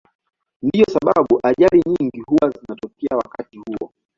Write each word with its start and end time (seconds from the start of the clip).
Ndiyo 0.63 0.85
sababu 0.89 1.39
ajali 1.43 1.81
nyingi 1.87 2.19
huwa 2.21 2.49
zinatokea 2.49 3.17
wakati 3.17 3.57
huo. 3.57 3.93